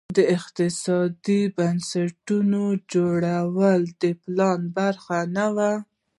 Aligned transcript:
د 0.17 0.19
اقتصادي 0.35 1.41
بنسټونو 1.57 2.61
جوړول 2.93 3.81
د 4.01 4.03
پلان 4.23 4.59
برخه 4.77 5.17
نه 5.35 5.47
وه. 5.55 5.73